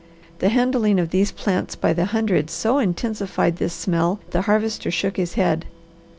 The 0.39 0.49
handling 0.49 0.99
of 0.99 1.11
these 1.11 1.31
plants 1.31 1.75
by 1.75 1.93
the 1.93 2.05
hundred 2.05 2.49
so 2.49 2.79
intensified 2.79 3.57
this 3.57 3.75
smell 3.75 4.19
the 4.31 4.41
Harvester 4.41 4.89
shook 4.89 5.15
his 5.17 5.35
head. 5.35 5.65